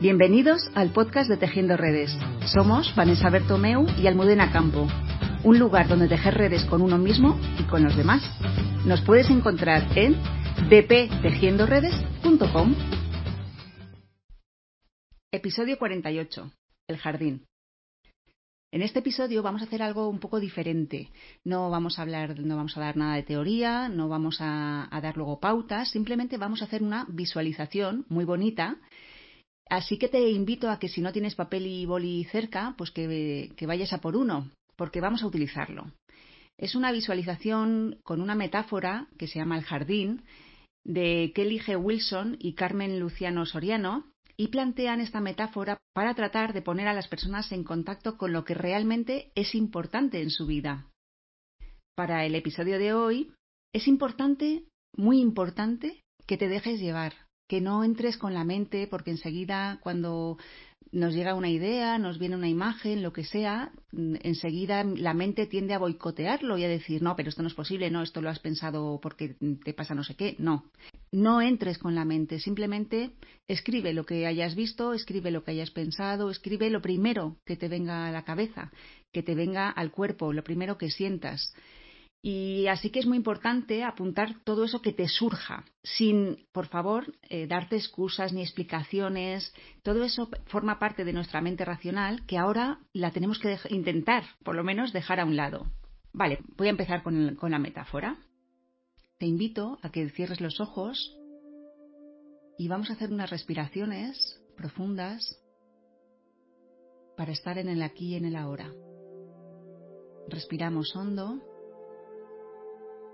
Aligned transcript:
Bienvenidos 0.00 0.70
al 0.74 0.92
podcast 0.94 1.28
de 1.28 1.36
Tejiendo 1.36 1.76
Redes. 1.76 2.16
Somos 2.46 2.96
Vanessa 2.96 3.28
Bertomeu 3.28 3.84
y 3.98 4.06
Almudena 4.06 4.50
Campo, 4.50 4.88
un 5.44 5.58
lugar 5.58 5.88
donde 5.88 6.08
tejer 6.08 6.38
redes 6.38 6.64
con 6.64 6.80
uno 6.80 6.96
mismo 6.96 7.38
y 7.58 7.64
con 7.64 7.84
los 7.84 7.94
demás. 7.94 8.22
Nos 8.86 9.02
puedes 9.02 9.28
encontrar 9.28 9.86
en 9.98 10.16
dptejiendoredes.com. 10.70 12.74
Episodio 15.32 15.78
48. 15.78 16.50
El 16.88 16.96
jardín. 16.96 17.44
En 18.72 18.80
este 18.80 19.00
episodio 19.00 19.42
vamos 19.42 19.60
a 19.60 19.66
hacer 19.66 19.82
algo 19.82 20.08
un 20.08 20.18
poco 20.18 20.40
diferente. 20.40 21.10
No 21.44 21.68
vamos 21.68 21.98
a 21.98 22.02
hablar, 22.02 22.38
no 22.38 22.56
vamos 22.56 22.74
a 22.74 22.80
dar 22.80 22.96
nada 22.96 23.16
de 23.16 23.24
teoría, 23.24 23.90
no 23.90 24.08
vamos 24.08 24.40
a, 24.40 24.88
a 24.90 25.00
dar 25.02 25.18
luego 25.18 25.40
pautas, 25.40 25.90
simplemente 25.90 26.38
vamos 26.38 26.62
a 26.62 26.64
hacer 26.64 26.82
una 26.82 27.04
visualización 27.10 28.06
muy 28.08 28.24
bonita 28.24 28.78
Así 29.70 29.98
que 29.98 30.08
te 30.08 30.28
invito 30.28 30.68
a 30.68 30.80
que 30.80 30.88
si 30.88 31.00
no 31.00 31.12
tienes 31.12 31.36
papel 31.36 31.64
y 31.64 31.86
boli 31.86 32.24
cerca, 32.24 32.74
pues 32.76 32.90
que, 32.90 33.54
vayas 33.68 33.92
a 33.92 34.00
por 34.00 34.16
uno, 34.16 34.50
porque 34.74 35.00
vamos 35.00 35.22
a 35.22 35.28
utilizarlo. 35.28 35.92
Es 36.58 36.74
una 36.74 36.90
visualización 36.90 38.00
con 38.02 38.20
una 38.20 38.34
metáfora 38.34 39.06
que 39.16 39.28
se 39.28 39.38
llama 39.38 39.56
el 39.56 39.62
jardín 39.62 40.22
de 40.84 41.30
Kelly 41.36 41.60
G. 41.60 41.80
Wilson 41.80 42.36
y 42.40 42.54
Carmen 42.54 42.98
Luciano 42.98 43.46
Soriano 43.46 44.06
y 44.36 44.48
plantean 44.48 45.00
esta 45.00 45.20
metáfora 45.20 45.78
para 45.94 46.14
tratar 46.14 46.52
de 46.52 46.62
poner 46.62 46.88
a 46.88 46.94
las 46.94 47.06
personas 47.06 47.52
en 47.52 47.62
contacto 47.62 48.16
con 48.16 48.32
lo 48.32 48.44
que 48.44 48.54
realmente 48.54 49.30
es 49.36 49.54
importante 49.54 50.20
en 50.20 50.30
su 50.30 50.46
vida. 50.46 50.90
Para 51.94 52.26
el 52.26 52.34
episodio 52.34 52.78
de 52.80 52.92
hoy 52.92 53.32
es 53.72 53.86
importante, 53.86 54.64
muy 54.96 55.20
importante, 55.20 56.00
que 56.26 56.36
te 56.36 56.48
dejes 56.48 56.80
llevar, 56.80 57.14
que 57.50 57.60
no 57.60 57.82
entres 57.82 58.16
con 58.16 58.32
la 58.32 58.44
mente, 58.44 58.86
porque 58.86 59.10
enseguida 59.10 59.80
cuando 59.82 60.38
nos 60.92 61.12
llega 61.12 61.34
una 61.34 61.50
idea, 61.50 61.98
nos 61.98 62.16
viene 62.16 62.36
una 62.36 62.48
imagen, 62.48 63.02
lo 63.02 63.12
que 63.12 63.24
sea, 63.24 63.72
mm, 63.90 64.18
enseguida 64.22 64.84
la 64.84 65.14
mente 65.14 65.46
tiende 65.46 65.74
a 65.74 65.80
boicotearlo 65.80 66.58
y 66.58 66.62
a 66.62 66.68
decir, 66.68 67.02
no, 67.02 67.16
pero 67.16 67.28
esto 67.28 67.42
no 67.42 67.48
es 67.48 67.54
posible, 67.54 67.90
no, 67.90 68.02
esto 68.02 68.22
lo 68.22 68.30
has 68.30 68.38
pensado 68.38 69.00
porque 69.02 69.34
te 69.64 69.74
pasa 69.74 69.96
no 69.96 70.04
sé 70.04 70.14
qué. 70.14 70.36
No, 70.38 70.70
no 71.10 71.42
entres 71.42 71.78
con 71.78 71.96
la 71.96 72.04
mente, 72.04 72.38
simplemente 72.38 73.16
escribe 73.48 73.94
lo 73.94 74.06
que 74.06 74.28
hayas 74.28 74.54
visto, 74.54 74.94
escribe 74.94 75.32
lo 75.32 75.42
que 75.42 75.50
hayas 75.50 75.72
pensado, 75.72 76.30
escribe 76.30 76.70
lo 76.70 76.80
primero 76.80 77.38
que 77.44 77.56
te 77.56 77.66
venga 77.66 78.06
a 78.06 78.12
la 78.12 78.22
cabeza, 78.22 78.70
que 79.10 79.24
te 79.24 79.34
venga 79.34 79.70
al 79.70 79.90
cuerpo, 79.90 80.32
lo 80.32 80.44
primero 80.44 80.78
que 80.78 80.88
sientas. 80.88 81.52
Y 82.22 82.66
así 82.66 82.90
que 82.90 82.98
es 82.98 83.06
muy 83.06 83.16
importante 83.16 83.82
apuntar 83.82 84.34
todo 84.44 84.64
eso 84.64 84.82
que 84.82 84.92
te 84.92 85.08
surja, 85.08 85.64
sin, 85.82 86.46
por 86.52 86.66
favor, 86.66 87.14
eh, 87.30 87.46
darte 87.46 87.76
excusas 87.76 88.34
ni 88.34 88.42
explicaciones. 88.42 89.54
Todo 89.82 90.04
eso 90.04 90.28
forma 90.46 90.78
parte 90.78 91.04
de 91.04 91.14
nuestra 91.14 91.40
mente 91.40 91.64
racional 91.64 92.26
que 92.26 92.36
ahora 92.36 92.80
la 92.92 93.10
tenemos 93.10 93.38
que 93.38 93.58
intentar, 93.70 94.24
por 94.44 94.54
lo 94.54 94.64
menos, 94.64 94.92
dejar 94.92 95.18
a 95.18 95.24
un 95.24 95.36
lado. 95.36 95.66
Vale, 96.12 96.40
voy 96.58 96.66
a 96.66 96.70
empezar 96.70 97.02
con, 97.02 97.36
con 97.36 97.52
la 97.52 97.58
metáfora. 97.58 98.18
Te 99.18 99.26
invito 99.26 99.78
a 99.82 99.90
que 99.90 100.10
cierres 100.10 100.42
los 100.42 100.60
ojos 100.60 101.16
y 102.58 102.68
vamos 102.68 102.90
a 102.90 102.94
hacer 102.94 103.10
unas 103.10 103.30
respiraciones 103.30 104.42
profundas 104.56 105.40
para 107.16 107.32
estar 107.32 107.56
en 107.56 107.68
el 107.68 107.82
aquí 107.82 108.08
y 108.08 108.14
en 108.16 108.26
el 108.26 108.36
ahora. 108.36 108.70
Respiramos 110.28 110.94
hondo 110.94 111.49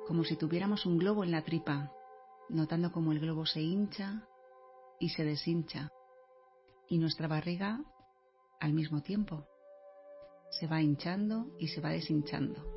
como 0.07 0.25
si 0.25 0.37
tuviéramos 0.37 0.87
un 0.87 0.99
globo 0.99 1.25
en 1.25 1.33
la 1.33 1.43
tripa, 1.43 1.93
notando 2.49 2.93
cómo 2.93 3.13
el 3.13 3.21
globo 3.21 3.45
se 3.45 3.61
hincha 3.61 4.27
y 5.01 5.11
se 5.11 5.25
deshincha, 5.25 5.91
y 6.89 6.99
nuestra 6.99 7.29
barriga 7.29 7.81
al 8.61 8.73
mismo 8.73 9.03
tiempo 9.03 9.47
se 10.51 10.67
va 10.67 10.81
hinchando 10.81 11.51
y 11.59 11.69
se 11.69 11.81
va 11.81 11.91
deshinchando. 11.91 12.77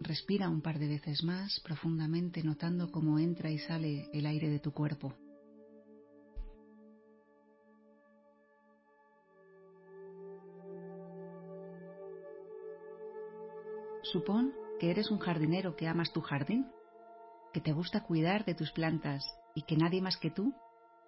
Respira 0.00 0.50
un 0.50 0.60
par 0.60 0.78
de 0.78 0.86
veces 0.86 1.24
más 1.24 1.60
profundamente 1.60 2.42
notando 2.42 2.90
cómo 2.90 3.18
entra 3.18 3.50
y 3.50 3.58
sale 3.58 4.10
el 4.12 4.26
aire 4.26 4.50
de 4.50 4.60
tu 4.60 4.72
cuerpo. 4.72 5.14
Supón 14.04 14.52
que 14.78 14.90
eres 14.90 15.10
un 15.10 15.18
jardinero 15.18 15.76
que 15.76 15.88
amas 15.88 16.12
tu 16.12 16.20
jardín, 16.20 16.66
que 17.54 17.60
te 17.60 17.72
gusta 17.72 18.04
cuidar 18.04 18.44
de 18.44 18.54
tus 18.54 18.70
plantas 18.70 19.24
y 19.54 19.62
que 19.62 19.76
nadie 19.76 20.02
más 20.02 20.18
que 20.18 20.30
tú 20.30 20.54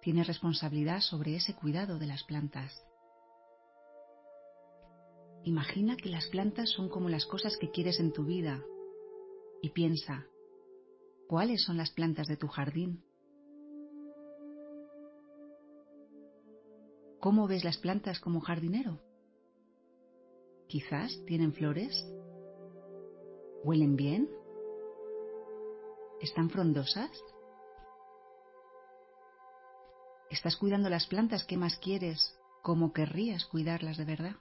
tiene 0.01 0.23
responsabilidad 0.23 1.01
sobre 1.01 1.35
ese 1.35 1.55
cuidado 1.55 1.99
de 1.99 2.07
las 2.07 2.23
plantas. 2.23 2.83
Imagina 5.43 5.95
que 5.95 6.09
las 6.09 6.27
plantas 6.27 6.71
son 6.71 6.89
como 6.89 7.07
las 7.07 7.25
cosas 7.25 7.55
que 7.57 7.69
quieres 7.69 7.99
en 7.99 8.13
tu 8.13 8.25
vida 8.25 8.63
y 9.61 9.69
piensa, 9.69 10.25
¿cuáles 11.27 11.63
son 11.63 11.77
las 11.77 11.91
plantas 11.91 12.27
de 12.27 12.37
tu 12.37 12.47
jardín? 12.47 13.03
¿Cómo 17.19 17.47
ves 17.47 17.63
las 17.63 17.77
plantas 17.77 18.19
como 18.19 18.41
jardinero? 18.41 18.99
Quizás 20.67 21.23
tienen 21.25 21.53
flores 21.53 22.05
¿Huelen 23.67 23.97
bien? 23.97 24.29
¿Están 26.21 26.49
frondosas? 26.49 27.11
¿Estás 30.29 30.55
cuidando 30.55 30.89
las 30.89 31.05
plantas 31.07 31.43
que 31.43 31.57
más 31.57 31.77
quieres 31.77 32.39
como 32.63 32.93
querrías 32.93 33.45
cuidarlas 33.45 33.97
de 33.97 34.05
verdad? 34.05 34.35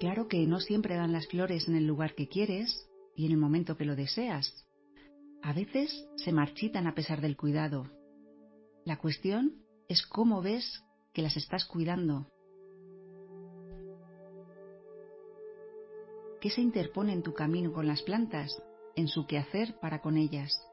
Claro 0.00 0.28
que 0.28 0.46
no 0.46 0.60
siempre 0.60 0.96
dan 0.96 1.12
las 1.12 1.26
flores 1.26 1.66
en 1.66 1.76
el 1.76 1.86
lugar 1.86 2.14
que 2.14 2.28
quieres 2.28 2.90
y 3.16 3.24
en 3.24 3.32
el 3.32 3.38
momento 3.38 3.78
que 3.78 3.86
lo 3.86 3.96
deseas. 3.96 4.68
A 5.40 5.54
veces 5.54 6.06
se 6.16 6.32
marchitan 6.32 6.86
a 6.86 6.94
pesar 6.94 7.22
del 7.22 7.38
cuidado. 7.38 7.86
La 8.84 8.98
cuestión 8.98 9.64
es 9.88 10.04
cómo 10.04 10.42
ves 10.42 10.84
que 11.14 11.22
las 11.22 11.38
estás 11.38 11.64
cuidando 11.64 12.26
¿Qué 16.40 16.48
se 16.48 16.62
interpone 16.62 17.12
en 17.12 17.22
tu 17.22 17.34
camino 17.34 17.70
con 17.70 17.86
las 17.86 18.00
plantas, 18.02 18.62
en 18.96 19.08
su 19.08 19.26
quehacer 19.26 19.78
para 19.78 20.00
con 20.00 20.16
ellas? 20.16 20.66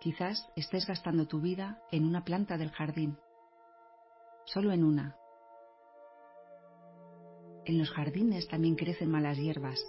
Quizás 0.00 0.48
estés 0.56 0.84
gastando 0.86 1.28
tu 1.28 1.40
vida 1.40 1.80
en 1.92 2.04
una 2.04 2.24
planta 2.24 2.58
del 2.58 2.70
jardín, 2.70 3.16
solo 4.46 4.72
en 4.72 4.82
una. 4.82 5.16
En 7.64 7.78
los 7.78 7.90
jardines 7.90 8.48
también 8.48 8.74
crecen 8.74 9.12
malas 9.12 9.38
hierbas. 9.38 9.80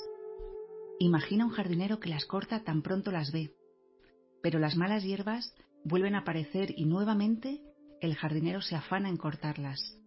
Imagina 0.99 1.45
un 1.45 1.51
jardinero 1.51 1.99
que 1.99 2.09
las 2.09 2.25
corta 2.25 2.63
tan 2.63 2.83
pronto 2.83 3.11
las 3.11 3.31
ve, 3.31 3.55
pero 4.43 4.59
las 4.59 4.75
malas 4.75 5.03
hierbas 5.03 5.51
vuelven 5.83 6.13
a 6.13 6.19
aparecer 6.19 6.73
y 6.77 6.85
nuevamente 6.85 7.59
el 8.01 8.15
jardinero 8.15 8.61
se 8.61 8.75
afana 8.75 9.09
en 9.09 9.17
cortarlas. 9.17 9.99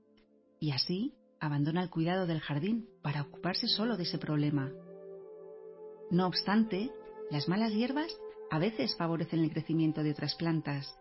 Y 0.61 0.71
así 0.71 1.18
abandona 1.41 1.83
el 1.83 1.91
cuidado 1.91 2.27
del 2.27 2.41
jardín 2.41 2.89
para 3.03 3.23
ocuparse 3.23 3.69
solo 3.69 3.97
de 3.97 4.05
ese 4.05 4.19
problema. 4.19 4.73
No 6.11 6.27
obstante, 6.27 6.91
las 7.31 7.49
malas 7.49 7.73
hierbas 7.73 8.13
a 8.51 8.59
veces 8.59 8.97
favorecen 8.97 9.41
el 9.41 9.51
crecimiento 9.51 10.03
de 10.03 10.13
otras 10.13 10.35
plantas, 10.37 10.99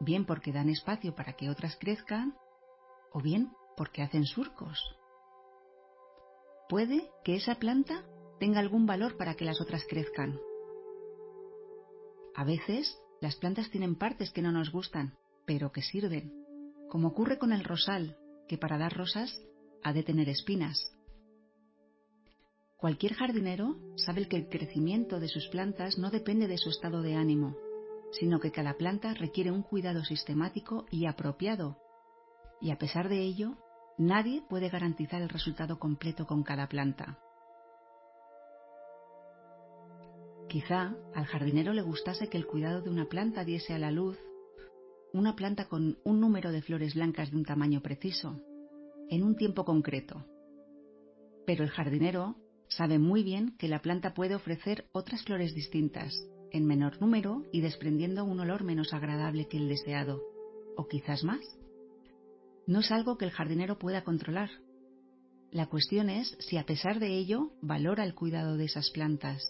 bien 0.00 0.24
porque 0.24 0.52
dan 0.52 0.68
espacio 0.68 1.14
para 1.14 1.34
que 1.34 1.50
otras 1.50 1.76
crezcan 1.76 2.34
o 3.12 3.20
bien 3.20 3.50
porque 3.76 4.02
hacen 4.02 4.24
surcos. 4.24 4.78
Puede 6.68 7.10
que 7.22 7.36
esa 7.36 7.56
planta 7.56 8.04
tenga 8.40 8.60
algún 8.60 8.86
valor 8.86 9.16
para 9.16 9.34
que 9.34 9.44
las 9.44 9.60
otras 9.60 9.84
crezcan. 9.88 10.38
A 12.34 12.44
veces 12.44 13.00
las 13.20 13.36
plantas 13.36 13.70
tienen 13.70 13.94
partes 13.94 14.32
que 14.32 14.42
no 14.42 14.52
nos 14.52 14.70
gustan, 14.72 15.16
pero 15.46 15.72
que 15.72 15.82
sirven, 15.82 16.32
como 16.88 17.08
ocurre 17.08 17.38
con 17.38 17.52
el 17.52 17.64
rosal, 17.64 18.16
que 18.48 18.58
para 18.58 18.78
dar 18.78 18.96
rosas 18.96 19.42
ha 19.86 19.92
de 19.92 20.02
tener 20.02 20.28
espinas. 20.28 20.92
Cualquier 22.76 23.14
jardinero 23.14 23.76
sabe 23.94 24.26
que 24.26 24.36
el 24.36 24.48
crecimiento 24.48 25.20
de 25.20 25.28
sus 25.28 25.46
plantas 25.46 25.96
no 25.96 26.10
depende 26.10 26.48
de 26.48 26.58
su 26.58 26.70
estado 26.70 27.02
de 27.02 27.14
ánimo, 27.14 27.56
sino 28.10 28.40
que 28.40 28.50
cada 28.50 28.74
planta 28.74 29.14
requiere 29.14 29.52
un 29.52 29.62
cuidado 29.62 30.04
sistemático 30.04 30.86
y 30.90 31.06
apropiado, 31.06 31.78
y 32.60 32.72
a 32.72 32.78
pesar 32.78 33.08
de 33.08 33.20
ello, 33.20 33.58
nadie 33.96 34.42
puede 34.48 34.70
garantizar 34.70 35.22
el 35.22 35.28
resultado 35.28 35.78
completo 35.78 36.26
con 36.26 36.42
cada 36.42 36.68
planta. 36.68 37.20
Quizá 40.48 40.96
al 41.14 41.26
jardinero 41.26 41.72
le 41.72 41.82
gustase 41.82 42.28
que 42.28 42.38
el 42.38 42.46
cuidado 42.46 42.82
de 42.82 42.90
una 42.90 43.06
planta 43.06 43.44
diese 43.44 43.72
a 43.72 43.78
la 43.78 43.92
luz 43.92 44.18
una 45.12 45.36
planta 45.36 45.66
con 45.66 45.96
un 46.02 46.20
número 46.20 46.50
de 46.50 46.60
flores 46.60 46.94
blancas 46.94 47.30
de 47.30 47.36
un 47.36 47.44
tamaño 47.44 47.80
preciso, 47.80 48.40
en 49.10 49.22
un 49.22 49.36
tiempo 49.36 49.64
concreto. 49.64 50.24
Pero 51.46 51.64
el 51.64 51.70
jardinero 51.70 52.36
sabe 52.68 52.98
muy 52.98 53.22
bien 53.22 53.56
que 53.58 53.68
la 53.68 53.80
planta 53.80 54.14
puede 54.14 54.34
ofrecer 54.34 54.86
otras 54.92 55.22
flores 55.22 55.54
distintas, 55.54 56.14
en 56.50 56.66
menor 56.66 57.00
número 57.00 57.44
y 57.52 57.60
desprendiendo 57.60 58.24
un 58.24 58.40
olor 58.40 58.64
menos 58.64 58.92
agradable 58.92 59.46
que 59.48 59.58
el 59.58 59.68
deseado, 59.68 60.22
o 60.76 60.88
quizás 60.88 61.24
más. 61.24 61.40
No 62.66 62.80
es 62.80 62.90
algo 62.90 63.16
que 63.16 63.24
el 63.24 63.30
jardinero 63.30 63.78
pueda 63.78 64.02
controlar. 64.02 64.50
La 65.50 65.66
cuestión 65.66 66.10
es 66.10 66.36
si 66.40 66.56
a 66.56 66.64
pesar 66.64 66.98
de 66.98 67.16
ello 67.16 67.52
valora 67.62 68.04
el 68.04 68.14
cuidado 68.14 68.56
de 68.56 68.64
esas 68.64 68.90
plantas. 68.90 69.42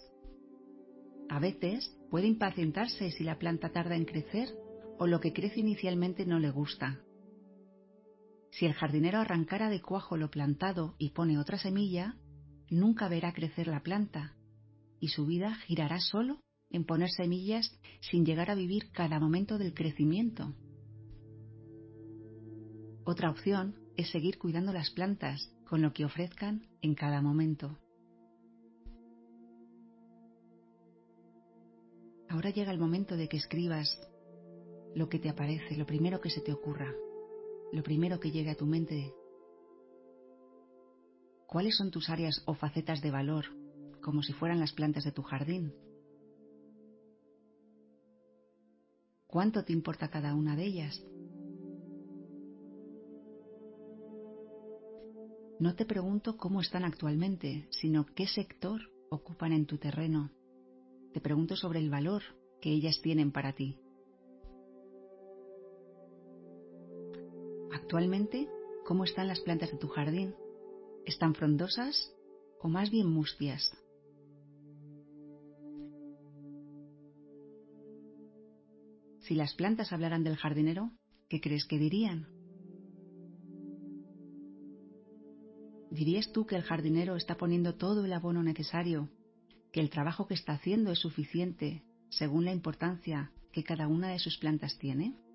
A 1.28 1.40
veces 1.40 1.96
puede 2.10 2.26
impacientarse 2.26 3.10
si 3.10 3.24
la 3.24 3.38
planta 3.38 3.70
tarda 3.70 3.96
en 3.96 4.04
crecer 4.04 4.48
o 4.98 5.06
lo 5.06 5.20
que 5.20 5.32
crece 5.32 5.60
inicialmente 5.60 6.26
no 6.26 6.38
le 6.38 6.50
gusta. 6.50 7.00
Si 8.56 8.64
el 8.64 8.72
jardinero 8.72 9.18
arrancara 9.18 9.68
de 9.68 9.82
cuajo 9.82 10.16
lo 10.16 10.30
plantado 10.30 10.94
y 10.96 11.10
pone 11.10 11.38
otra 11.38 11.58
semilla, 11.58 12.16
nunca 12.70 13.06
verá 13.06 13.34
crecer 13.34 13.66
la 13.66 13.82
planta 13.82 14.34
y 14.98 15.08
su 15.08 15.26
vida 15.26 15.54
girará 15.66 16.00
solo 16.00 16.40
en 16.70 16.86
poner 16.86 17.10
semillas 17.10 17.78
sin 18.00 18.24
llegar 18.24 18.50
a 18.50 18.54
vivir 18.54 18.90
cada 18.92 19.20
momento 19.20 19.58
del 19.58 19.74
crecimiento. 19.74 20.54
Otra 23.04 23.28
opción 23.28 23.78
es 23.94 24.10
seguir 24.10 24.38
cuidando 24.38 24.72
las 24.72 24.90
plantas 24.90 25.52
con 25.68 25.82
lo 25.82 25.92
que 25.92 26.06
ofrezcan 26.06 26.66
en 26.80 26.94
cada 26.94 27.20
momento. 27.20 27.78
Ahora 32.30 32.48
llega 32.48 32.72
el 32.72 32.78
momento 32.78 33.18
de 33.18 33.28
que 33.28 33.36
escribas 33.36 34.00
lo 34.94 35.10
que 35.10 35.18
te 35.18 35.28
aparece, 35.28 35.76
lo 35.76 35.84
primero 35.84 36.22
que 36.22 36.30
se 36.30 36.40
te 36.40 36.52
ocurra, 36.52 36.90
lo 37.72 37.82
primero 37.82 38.20
que 38.20 38.30
llegue 38.30 38.50
a 38.50 38.56
tu 38.56 38.66
mente 38.66 39.12
¿Cuáles 41.46 41.76
son 41.76 41.90
tus 41.90 42.10
áreas 42.10 42.42
o 42.46 42.54
facetas 42.54 43.00
de 43.00 43.10
valor, 43.10 43.46
como 44.02 44.22
si 44.22 44.32
fueran 44.32 44.58
las 44.58 44.72
plantas 44.72 45.04
de 45.04 45.12
tu 45.12 45.22
jardín? 45.22 45.72
¿Cuánto 49.26 49.64
te 49.64 49.72
importa 49.72 50.08
cada 50.08 50.34
una 50.34 50.56
de 50.56 50.64
ellas? 50.64 51.04
No 55.58 55.74
te 55.74 55.86
pregunto 55.86 56.36
cómo 56.36 56.60
están 56.60 56.84
actualmente, 56.84 57.68
sino 57.70 58.04
qué 58.04 58.26
sector 58.26 58.80
ocupan 59.08 59.52
en 59.52 59.66
tu 59.66 59.78
terreno. 59.78 60.30
Te 61.12 61.20
pregunto 61.20 61.56
sobre 61.56 61.78
el 61.78 61.90
valor 61.90 62.22
que 62.60 62.70
ellas 62.70 63.00
tienen 63.02 63.32
para 63.32 63.54
ti. 63.54 63.78
Actualmente, 67.76 68.48
¿cómo 68.86 69.04
están 69.04 69.28
las 69.28 69.40
plantas 69.40 69.70
de 69.70 69.76
tu 69.76 69.88
jardín? 69.88 70.34
¿Están 71.04 71.34
frondosas 71.34 72.10
o 72.62 72.68
más 72.68 72.90
bien 72.90 73.06
mustias? 73.06 73.70
Si 79.20 79.34
las 79.34 79.52
plantas 79.52 79.92
hablaran 79.92 80.24
del 80.24 80.36
jardinero, 80.36 80.90
¿qué 81.28 81.42
crees 81.42 81.66
que 81.66 81.78
dirían? 81.78 82.28
¿Dirías 85.90 86.32
tú 86.32 86.46
que 86.46 86.56
el 86.56 86.62
jardinero 86.62 87.16
está 87.16 87.36
poniendo 87.36 87.74
todo 87.74 88.06
el 88.06 88.12
abono 88.14 88.42
necesario, 88.42 89.10
que 89.70 89.80
el 89.80 89.90
trabajo 89.90 90.26
que 90.26 90.34
está 90.34 90.54
haciendo 90.54 90.92
es 90.92 91.00
suficiente 91.00 91.84
según 92.08 92.46
la 92.46 92.52
importancia 92.52 93.32
que 93.52 93.64
cada 93.64 93.86
una 93.86 94.08
de 94.08 94.18
sus 94.18 94.38
plantas 94.38 94.78
tiene? 94.78 95.25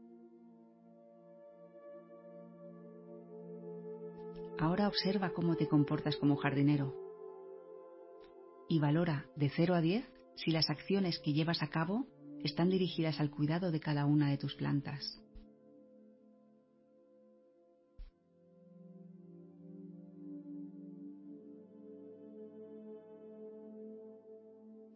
Ahora 4.61 4.87
observa 4.87 5.33
cómo 5.33 5.55
te 5.55 5.67
comportas 5.67 6.17
como 6.17 6.35
jardinero 6.35 6.93
y 8.69 8.79
valora 8.79 9.25
de 9.35 9.49
0 9.49 9.73
a 9.73 9.81
10 9.81 10.05
si 10.35 10.51
las 10.51 10.69
acciones 10.69 11.17
que 11.17 11.33
llevas 11.33 11.63
a 11.63 11.67
cabo 11.71 12.05
están 12.43 12.69
dirigidas 12.69 13.19
al 13.19 13.31
cuidado 13.31 13.71
de 13.71 13.79
cada 13.79 14.05
una 14.05 14.29
de 14.29 14.37
tus 14.37 14.53
plantas. 14.53 15.19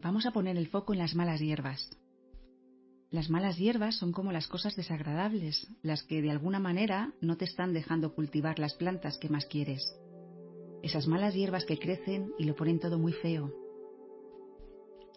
Vamos 0.00 0.26
a 0.26 0.30
poner 0.30 0.56
el 0.56 0.68
foco 0.68 0.92
en 0.92 1.00
las 1.00 1.16
malas 1.16 1.40
hierbas. 1.40 1.90
Las 3.10 3.30
malas 3.30 3.56
hierbas 3.56 3.96
son 3.96 4.10
como 4.12 4.32
las 4.32 4.48
cosas 4.48 4.74
desagradables, 4.74 5.68
las 5.82 6.02
que 6.02 6.22
de 6.22 6.30
alguna 6.30 6.58
manera 6.58 7.14
no 7.20 7.36
te 7.36 7.44
están 7.44 7.72
dejando 7.72 8.14
cultivar 8.14 8.58
las 8.58 8.74
plantas 8.74 9.16
que 9.18 9.28
más 9.28 9.46
quieres. 9.46 9.96
Esas 10.82 11.06
malas 11.06 11.34
hierbas 11.34 11.64
que 11.64 11.78
crecen 11.78 12.32
y 12.38 12.44
lo 12.44 12.56
ponen 12.56 12.80
todo 12.80 12.98
muy 12.98 13.12
feo. 13.12 13.52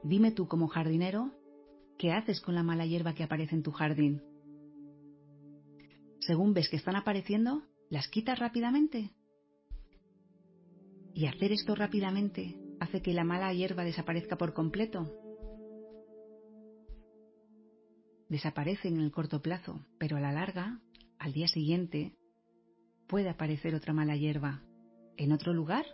Dime 0.04 0.32
tú 0.32 0.48
como 0.48 0.68
jardinero, 0.68 1.32
¿qué 1.98 2.12
haces 2.12 2.42
con 2.42 2.54
la 2.54 2.64
mala 2.64 2.86
hierba 2.86 3.16
que 3.16 3.24
aparece 3.24 3.56
en 3.56 3.64
tu 3.64 3.72
jardín? 3.72 4.22
Según 6.20 6.54
ves 6.54 6.70
que 6.70 6.78
están 6.78 6.96
apareciendo, 6.96 7.64
¿las 7.90 8.08
quitas 8.08 8.38
rápidamente? 8.38 9.12
Y 11.16 11.26
hacer 11.26 11.52
esto 11.52 11.74
rápidamente 11.74 12.56
hace 12.80 13.02
que 13.02 13.14
la 13.14 13.24
mala 13.24 13.52
hierba 13.52 13.84
desaparezca 13.84 14.38
por 14.38 14.54
completo 14.54 15.12
desaparecen 18.30 18.96
en 18.96 19.02
el 19.02 19.12
corto 19.12 19.42
plazo, 19.42 19.86
pero 19.98 20.18
a 20.18 20.22
la 20.22 20.32
larga, 20.32 20.80
al 21.18 21.34
día 21.34 21.48
siguiente, 21.48 22.14
puede 23.08 23.30
aparecer 23.30 23.76
otra 23.76 23.94
mala 23.94 24.16
hierba. 24.16 24.62
¿En 25.18 25.32
otro 25.32 25.54
lugar? 25.54 25.86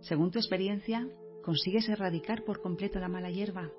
Según 0.00 0.30
tu 0.30 0.38
experiencia, 0.38 1.06
¿consigues 1.44 1.88
erradicar 1.88 2.44
por 2.44 2.62
completo 2.62 2.98
la 2.98 3.08
mala 3.08 3.30
hierba? 3.30 3.70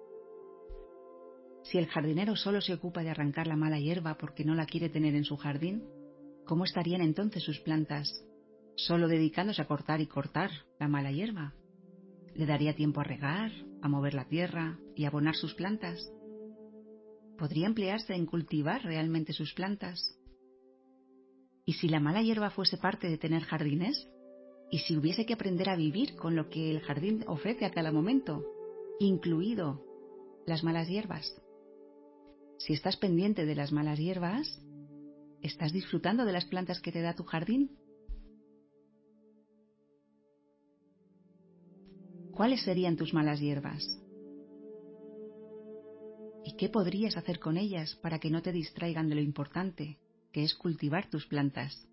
Si 1.64 1.78
el 1.78 1.88
jardinero 1.88 2.36
solo 2.36 2.62
se 2.62 2.74
ocupa 2.74 3.04
de 3.04 3.10
arrancar 3.10 3.48
la 3.48 3.56
mala 3.56 3.80
hierba 3.80 4.18
porque 4.18 4.46
no 4.46 4.56
la 4.56 4.66
quiere 4.66 4.90
tener 4.90 5.16
en 5.16 5.26
su 5.26 5.36
jardín, 5.36 5.84
¿cómo 6.46 6.64
estarían 6.64 7.02
entonces 7.02 7.44
sus 7.44 7.60
plantas? 7.60 8.26
Solo 8.76 9.08
dedicándose 9.08 9.62
a 9.62 9.68
cortar 9.68 10.00
y 10.00 10.08
cortar 10.08 10.52
la 10.80 10.88
mala 10.88 11.12
hierba. 11.12 11.54
¿Le 12.34 12.46
daría 12.46 12.76
tiempo 12.76 13.02
a 13.02 13.04
regar, 13.04 13.52
a 13.82 13.90
mover 13.90 14.14
la 14.14 14.28
tierra 14.28 14.80
y 14.96 15.04
a 15.04 15.10
abonar 15.10 15.36
sus 15.36 15.54
plantas? 15.56 16.00
Podría 17.40 17.66
emplearse 17.66 18.14
en 18.14 18.26
cultivar 18.26 18.84
realmente 18.84 19.34
sus 19.34 19.54
plantas. 19.54 20.16
¿Y 21.66 21.74
si 21.74 21.88
la 21.88 22.00
mala 22.00 22.22
hierba 22.22 22.50
fuese 22.50 22.78
parte 22.78 23.08
de 23.08 23.18
tener 23.18 23.44
jardines? 23.44 24.08
¿Y 24.70 24.80
si 24.80 24.98
hubiese 24.98 25.26
que 25.26 25.34
aprender 25.34 25.70
a 25.70 25.76
vivir 25.76 26.16
con 26.16 26.36
lo 26.36 26.50
que 26.50 26.70
el 26.70 26.82
jardín 26.82 27.24
ofrece 27.28 27.66
a 27.66 27.72
cada 27.72 27.92
momento, 27.92 28.44
incluido 29.00 29.82
las 30.46 30.64
malas 30.64 30.90
hierbas? 30.90 31.34
Si 32.58 32.74
estás 32.74 32.98
pendiente 32.98 33.46
de 33.46 33.56
las 33.56 33.72
malas 33.72 33.98
hierbas, 33.98 34.62
¿estás 35.42 35.72
disfrutando 35.72 36.26
de 36.26 36.34
las 36.34 36.46
plantas 36.46 36.82
que 36.82 36.92
te 36.92 37.02
da 37.02 37.16
tu 37.16 37.24
jardín? 37.24 37.72
¿Cuáles 42.34 42.62
serían 42.64 42.98
tus 42.98 43.14
malas 43.14 43.40
hierbas? 43.40 43.84
¿Y 46.50 46.54
qué 46.54 46.68
podrías 46.68 47.16
hacer 47.16 47.40
con 47.40 47.58
ellas 47.58 47.96
para 48.02 48.18
que 48.18 48.32
no 48.32 48.42
te 48.42 48.52
distraigan 48.52 49.08
de 49.08 49.14
lo 49.14 49.22
importante, 49.22 50.00
que 50.32 50.42
es 50.42 50.56
cultivar 50.56 51.08
tus 51.08 51.28
plantas? 51.28 51.88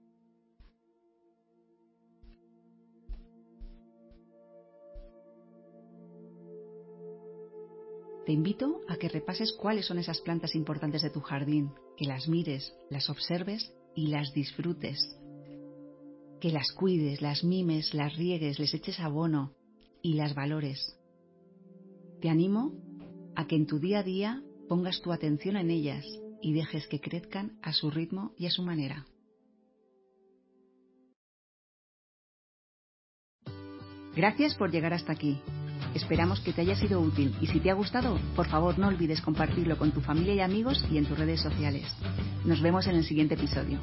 Te 8.25 8.33
invito 8.33 8.81
a 8.89 8.97
que 8.97 9.11
repases 9.11 9.53
cuáles 9.53 9.85
son 9.85 9.99
esas 9.99 10.23
plantas 10.23 10.55
importantes 10.55 11.03
de 11.03 11.11
tu 11.11 11.21
jardín, 11.21 11.75
que 11.99 12.07
las 12.07 12.27
mires, 12.27 12.73
las 12.89 13.11
observes 13.11 13.75
y 13.95 14.07
las 14.07 14.33
disfrutes. 14.33 15.19
Que 16.41 16.51
las 16.51 16.73
cuides, 16.73 17.21
las 17.21 17.45
mimes, 17.45 17.93
las 17.93 18.17
riegues, 18.17 18.59
les 18.59 18.73
eches 18.73 19.01
abono 19.01 19.53
y 20.01 20.15
las 20.15 20.35
valores. 20.35 20.99
Te 22.23 22.31
animo 22.31 22.73
a 23.35 23.47
que 23.47 23.57
en 23.57 23.67
tu 23.67 23.79
día 23.79 23.99
a 23.99 24.03
día 24.03 24.43
pongas 24.69 25.01
tu 25.01 25.13
atención 25.13 25.57
en 25.57 25.71
ellas 25.71 26.05
y 26.43 26.53
dejes 26.53 26.87
que 26.89 27.01
crezcan 27.01 27.59
a 27.63 27.73
su 27.73 27.91
ritmo 27.91 28.33
y 28.39 28.47
a 28.47 28.51
su 28.51 28.63
manera. 28.63 29.07
Gracias 34.15 34.55
por 34.55 34.71
llegar 34.71 34.95
hasta 34.95 35.13
aquí. 35.13 35.39
Esperamos 35.95 36.41
que 36.41 36.53
te 36.53 36.63
haya 36.63 36.75
sido 36.77 37.01
útil 37.01 37.35
y 37.41 37.47
si 37.47 37.61
te 37.61 37.71
ha 37.71 37.75
gustado, 37.75 38.19
por 38.35 38.49
favor 38.49 38.79
no 38.79 38.89
olvides 38.89 39.21
compartirlo 39.21 39.77
con 39.79 39.93
tu 39.93 40.01
familia 40.01 40.35
y 40.35 40.41
amigos 40.41 40.85
y 40.91 40.99
en 40.99 41.07
tus 41.07 41.19
redes 41.19 41.41
sociales. 41.41 41.87
Nos 42.45 42.63
vemos 42.63 42.87
en 42.87 42.97
el 42.97 43.05
siguiente 43.05 43.35
episodio. 43.35 43.79